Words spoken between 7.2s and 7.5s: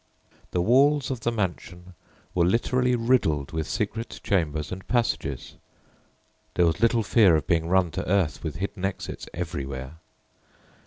of